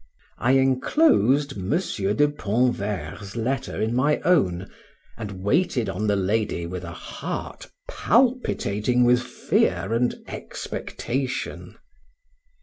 I 0.39 0.53
enclosed 0.53 1.55
M. 1.59 1.69
de 1.69 2.27
Pontverre's 2.27 3.35
letter 3.35 3.79
in 3.79 3.93
my 3.93 4.17
own 4.21 4.67
and 5.15 5.43
waited 5.43 5.89
on 5.89 6.07
the 6.07 6.15
lady 6.15 6.65
with 6.65 6.83
a 6.83 6.91
heart 6.91 7.67
palpitating 7.87 9.03
with 9.03 9.21
fear 9.21 9.93
and 9.93 10.15
expectation. 10.25 11.77